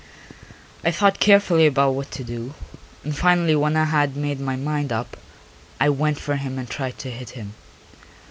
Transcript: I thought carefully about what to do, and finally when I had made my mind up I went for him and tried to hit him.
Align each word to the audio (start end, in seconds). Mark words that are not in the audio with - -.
I 0.83 0.89
thought 0.89 1.19
carefully 1.19 1.67
about 1.67 1.91
what 1.93 2.09
to 2.13 2.23
do, 2.23 2.55
and 3.03 3.15
finally 3.15 3.55
when 3.55 3.75
I 3.77 3.83
had 3.83 4.17
made 4.17 4.39
my 4.39 4.55
mind 4.55 4.91
up 4.91 5.15
I 5.79 5.89
went 5.89 6.17
for 6.17 6.37
him 6.37 6.57
and 6.57 6.67
tried 6.67 6.97
to 7.01 7.11
hit 7.11 7.29
him. 7.37 7.53